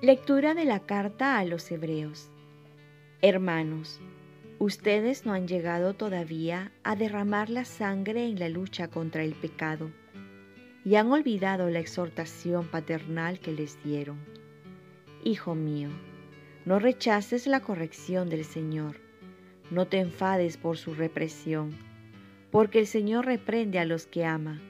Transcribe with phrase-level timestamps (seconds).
[0.00, 2.30] Lectura de la carta a los Hebreos.
[3.20, 3.98] Hermanos,
[4.60, 9.90] ustedes no han llegado todavía a derramar la sangre en la lucha contra el pecado
[10.84, 14.20] y han olvidado la exhortación paternal que les dieron.
[15.24, 15.88] Hijo mío,
[16.64, 19.00] no rechaces la corrección del Señor,
[19.72, 21.76] no te enfades por su represión,
[22.52, 24.60] porque el Señor reprende a los que ama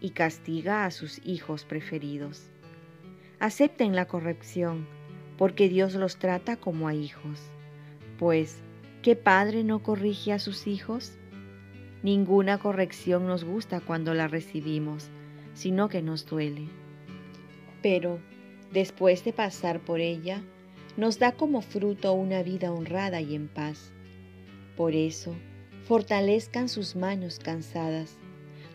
[0.00, 2.50] y castiga a sus hijos preferidos.
[3.40, 4.86] Acepten la corrección,
[5.36, 7.40] porque Dios los trata como a hijos.
[8.18, 8.58] Pues,
[9.02, 11.18] ¿qué padre no corrige a sus hijos?
[12.02, 15.08] Ninguna corrección nos gusta cuando la recibimos,
[15.54, 16.68] sino que nos duele.
[17.82, 18.18] Pero,
[18.72, 20.42] después de pasar por ella,
[20.96, 23.92] nos da como fruto una vida honrada y en paz.
[24.76, 25.34] Por eso,
[25.86, 28.16] fortalezcan sus manos cansadas,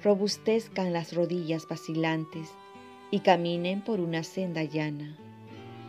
[0.03, 2.50] robustezcan las rodillas vacilantes,
[3.11, 5.15] y caminen por una senda llana.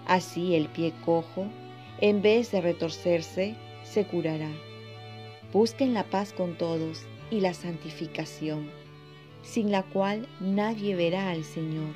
[0.06, 1.46] Así el pie cojo,
[2.00, 3.54] en vez de retorcerse,
[3.84, 4.50] se curará.
[5.52, 8.70] Busquen la paz con todos y la santificación,
[9.42, 11.94] sin la cual nadie verá al Señor.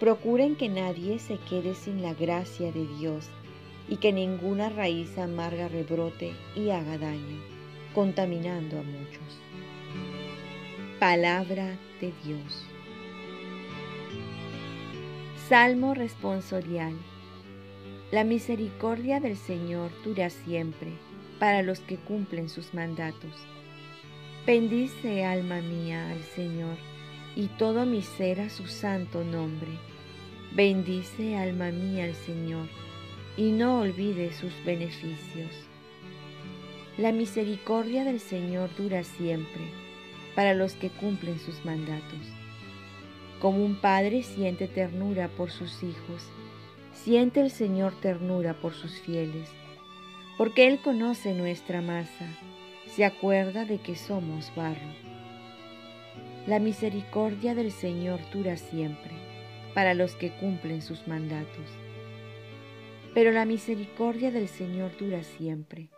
[0.00, 3.30] Procuren que nadie se quede sin la gracia de Dios
[3.88, 7.40] y que ninguna raíz amarga rebrote y haga daño,
[7.94, 9.40] contaminando a muchos.
[10.98, 12.75] Palabra de Dios.
[15.48, 16.92] Salmo responsorial.
[18.10, 20.90] La misericordia del Señor dura siempre
[21.38, 23.30] para los que cumplen sus mandatos.
[24.44, 26.76] Bendice, alma mía, al Señor,
[27.36, 29.70] y todo mi ser a su santo nombre.
[30.52, 32.66] Bendice, alma mía, al Señor,
[33.36, 35.52] y no olvide sus beneficios.
[36.98, 39.62] La misericordia del Señor dura siempre
[40.34, 42.45] para los que cumplen sus mandatos.
[43.40, 46.30] Como un padre siente ternura por sus hijos,
[46.92, 49.50] siente el Señor ternura por sus fieles,
[50.38, 52.26] porque Él conoce nuestra masa,
[52.86, 54.94] se acuerda de que somos barro.
[56.46, 59.12] La misericordia del Señor dura siempre
[59.74, 61.70] para los que cumplen sus mandatos.
[63.12, 65.88] Pero la misericordia del Señor dura siempre.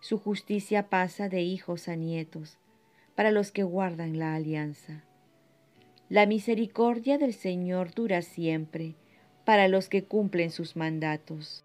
[0.00, 2.58] Su justicia pasa de hijos a nietos
[3.14, 5.04] para los que guardan la alianza.
[6.10, 8.94] La misericordia del Señor dura siempre
[9.46, 11.64] para los que cumplen sus mandatos.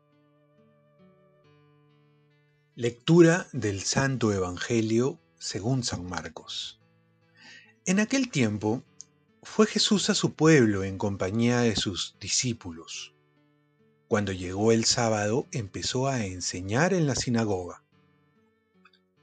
[2.76, 6.80] Lectura del Santo Evangelio según San Marcos.
[7.86, 8.84] En aquel tiempo
[9.44, 13.14] fue Jesús a su pueblo en compañía de sus discípulos.
[14.08, 17.84] Cuando llegó el sábado empezó a enseñar en la sinagoga.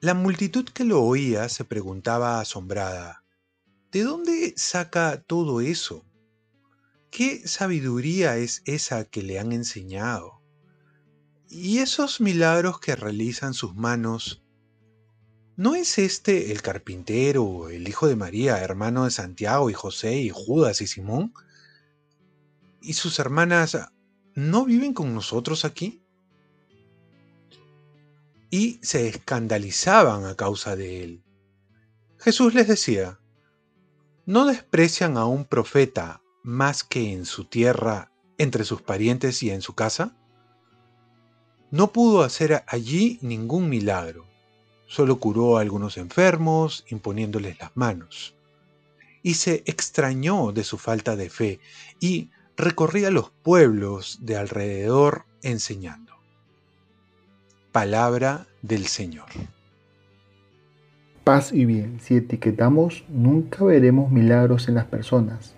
[0.00, 3.24] La multitud que lo oía se preguntaba asombrada,
[3.92, 6.04] ¿De dónde saca todo eso?
[7.10, 10.42] ¿Qué sabiduría es esa que le han enseñado?
[11.48, 14.42] ¿Y esos milagros que realizan sus manos?
[15.56, 20.30] ¿No es este el carpintero, el hijo de María, hermano de Santiago y José y
[20.30, 21.32] Judas y Simón?
[22.82, 23.78] ¿Y sus hermanas
[24.34, 26.02] no viven con nosotros aquí?
[28.50, 31.24] Y se escandalizaban a causa de él.
[32.18, 33.20] Jesús les decía,
[34.26, 39.62] ¿No desprecian a un profeta más que en su tierra, entre sus parientes y en
[39.62, 40.16] su casa?
[41.70, 44.26] No pudo hacer allí ningún milagro,
[44.88, 48.34] solo curó a algunos enfermos imponiéndoles las manos.
[49.22, 51.60] Y se extrañó de su falta de fe
[52.00, 56.14] y recorría los pueblos de alrededor enseñando.
[57.70, 59.28] Palabra del Señor
[61.26, 61.98] paz y bien.
[61.98, 65.54] Si etiquetamos, nunca veremos milagros en las personas.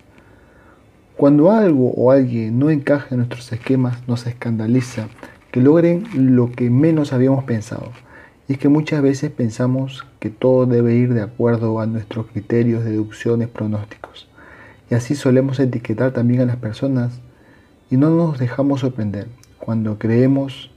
[1.15, 5.09] Cuando algo o alguien no encaja en nuestros esquemas, nos escandaliza
[5.51, 7.91] que logren lo que menos habíamos pensado.
[8.47, 12.83] Y es que muchas veces pensamos que todo debe ir de acuerdo a nuestros criterios,
[12.83, 14.27] deducciones, pronósticos.
[14.89, 17.21] Y así solemos etiquetar también a las personas
[17.91, 19.27] y no nos dejamos sorprender
[19.59, 20.71] cuando creemos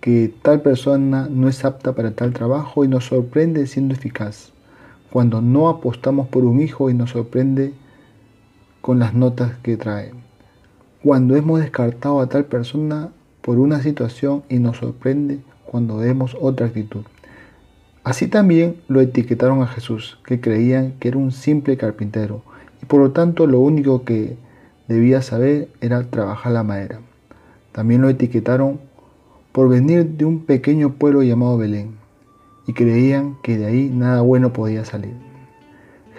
[0.00, 4.52] que tal persona no es apta para tal trabajo y nos sorprende siendo eficaz,
[5.10, 7.72] cuando no apostamos por un hijo y nos sorprende
[8.80, 10.12] con las notas que trae,
[11.02, 13.10] cuando hemos descartado a tal persona
[13.42, 17.02] por una situación y nos sorprende cuando vemos otra actitud.
[18.04, 22.42] Así también lo etiquetaron a Jesús, que creían que era un simple carpintero
[22.82, 24.36] y por lo tanto lo único que
[24.86, 27.00] debía saber era trabajar la madera.
[27.72, 28.80] También lo etiquetaron
[29.58, 31.96] por venir de un pequeño pueblo llamado Belén,
[32.68, 35.14] y creían que de ahí nada bueno podía salir.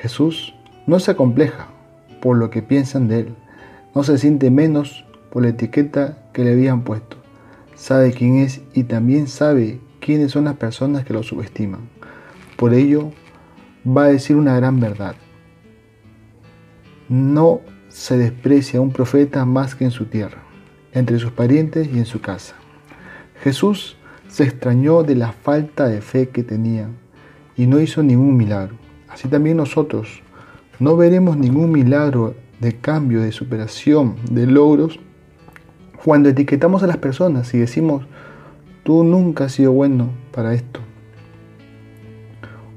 [0.01, 0.53] Jesús
[0.87, 1.69] no se acompleja
[2.21, 3.35] por lo que piensan de él,
[3.95, 7.15] no se siente menos por la etiqueta que le habían puesto.
[7.75, 11.87] Sabe quién es y también sabe quiénes son las personas que lo subestiman.
[12.57, 13.13] Por ello,
[13.87, 15.15] va a decir una gran verdad.
[17.07, 20.43] No se desprecia a un profeta más que en su tierra,
[20.91, 22.58] entre sus parientes y en su casa.
[23.43, 23.97] Jesús
[24.27, 26.97] se extrañó de la falta de fe que tenían
[27.55, 28.75] y no hizo ningún milagro.
[29.07, 30.21] Así también nosotros
[30.79, 34.99] no veremos ningún milagro de cambio, de superación, de logros,
[36.03, 38.05] cuando etiquetamos a las personas y decimos,
[38.83, 40.79] tú nunca has sido bueno para esto,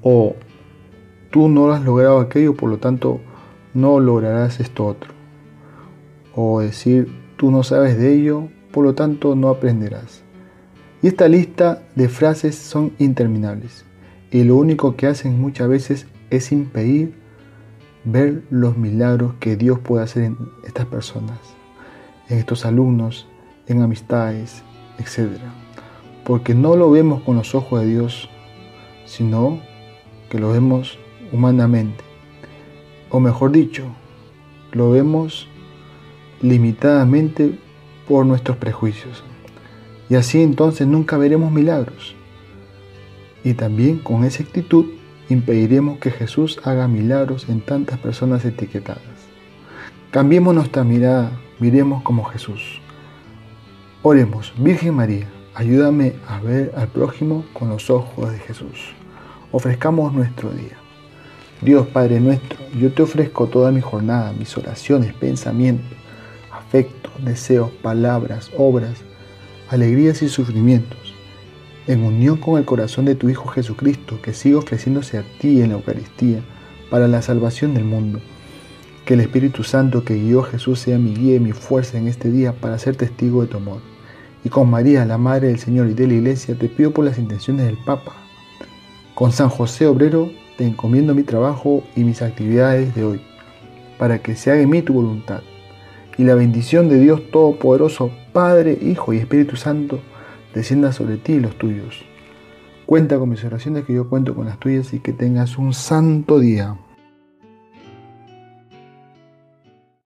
[0.02, 0.34] o
[1.30, 3.20] tú no has logrado aquello, por lo tanto
[3.74, 5.12] no lograrás esto otro,
[6.34, 10.24] o decir, tú no sabes de ello, por lo tanto no aprenderás.
[11.02, 13.84] Y esta lista de frases son interminables
[14.31, 17.12] y lo único que hacen muchas veces es impedir
[18.04, 21.38] ver los milagros que Dios puede hacer en estas personas,
[22.28, 23.26] en estos alumnos,
[23.66, 24.62] en amistades,
[24.99, 25.38] etc.
[26.25, 28.31] Porque no lo vemos con los ojos de Dios,
[29.05, 29.60] sino
[30.31, 31.00] que lo vemos
[31.32, 32.05] humanamente.
[33.10, 33.84] O mejor dicho,
[34.70, 35.48] lo vemos
[36.40, 37.58] limitadamente
[38.06, 39.25] por nuestros prejuicios.
[40.12, 42.14] Y así entonces nunca veremos milagros.
[43.44, 44.84] Y también con esa actitud
[45.30, 49.00] impediremos que Jesús haga milagros en tantas personas etiquetadas.
[50.10, 52.82] Cambiemos nuestra mirada, miremos como Jesús.
[54.02, 58.92] Oremos, Virgen María, ayúdame a ver al prójimo con los ojos de Jesús.
[59.50, 60.76] Ofrezcamos nuestro día.
[61.62, 65.96] Dios Padre nuestro, yo te ofrezco toda mi jornada, mis oraciones, pensamientos,
[66.50, 69.02] afectos, deseos, palabras, obras,
[69.72, 71.12] alegrías y sufrimientos
[71.86, 75.70] en unión con el corazón de tu Hijo Jesucristo, que sigue ofreciéndose a ti en
[75.70, 76.40] la Eucaristía
[76.90, 78.20] para la salvación del mundo.
[79.04, 82.06] Que el Espíritu Santo que guió a Jesús sea mi guía y mi fuerza en
[82.06, 83.80] este día para ser testigo de tu amor.
[84.44, 87.19] Y con María, la Madre del Señor y de la Iglesia, te pido por las
[87.19, 88.12] intenciones del Papa.
[89.14, 93.20] Con San José Obrero te encomiendo mi trabajo y mis actividades de hoy,
[93.98, 95.42] para que se haga en mí tu voluntad.
[96.18, 100.00] Y la bendición de Dios Todopoderoso, Padre, Hijo y Espíritu Santo,
[100.54, 102.04] descienda sobre ti y los tuyos.
[102.86, 106.38] Cuenta con mis oraciones que yo cuento con las tuyas y que tengas un santo
[106.38, 106.76] día.